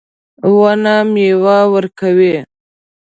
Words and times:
ونه 0.57 0.95
میوه 1.13 1.57
ورکوي 1.73 2.35